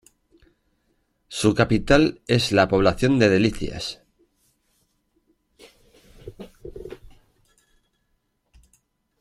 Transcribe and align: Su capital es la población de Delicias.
Su 1.27 1.53
capital 1.53 2.21
es 2.25 2.51
la 2.51 2.67
población 2.67 3.19
de 3.19 3.29
Delicias. 3.29 4.01